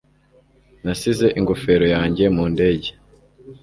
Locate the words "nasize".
0.83-1.25